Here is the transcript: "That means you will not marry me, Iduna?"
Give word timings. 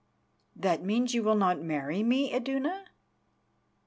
"That 0.55 0.81
means 0.83 1.13
you 1.13 1.21
will 1.21 1.35
not 1.35 1.61
marry 1.61 2.01
me, 2.01 2.33
Iduna?" 2.33 2.85